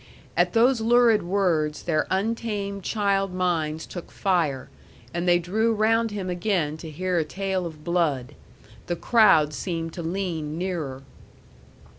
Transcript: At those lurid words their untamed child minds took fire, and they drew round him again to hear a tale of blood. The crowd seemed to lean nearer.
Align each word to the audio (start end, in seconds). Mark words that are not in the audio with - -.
At 0.35 0.53
those 0.53 0.81
lurid 0.81 1.21
words 1.21 1.83
their 1.83 2.07
untamed 2.09 2.81
child 2.81 3.35
minds 3.35 3.85
took 3.85 4.09
fire, 4.11 4.67
and 5.13 5.27
they 5.27 5.37
drew 5.37 5.75
round 5.75 6.09
him 6.09 6.27
again 6.27 6.75
to 6.77 6.89
hear 6.89 7.19
a 7.19 7.23
tale 7.23 7.67
of 7.67 7.83
blood. 7.83 8.33
The 8.87 8.95
crowd 8.95 9.53
seemed 9.53 9.93
to 9.93 10.01
lean 10.01 10.57
nearer. 10.57 11.03